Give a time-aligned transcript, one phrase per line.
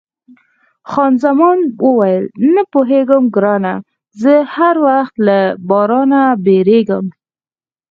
[0.91, 3.73] خان زمان وویل، نه پوهېږم ګرانه،
[4.21, 5.39] زه هر وخت له
[5.69, 7.05] بارانه بیریږم.